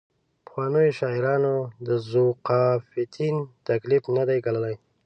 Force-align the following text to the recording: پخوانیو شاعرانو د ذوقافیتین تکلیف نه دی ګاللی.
پخوانیو 0.45 0.95
شاعرانو 0.99 1.55
د 1.87 1.89
ذوقافیتین 2.09 3.35
تکلیف 3.67 4.03
نه 4.17 4.23
دی 4.29 4.37
ګاللی. 4.45 4.75